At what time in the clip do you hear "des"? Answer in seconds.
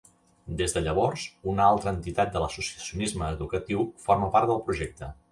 0.59-0.71